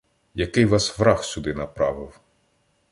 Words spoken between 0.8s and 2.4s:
враг сюди направив?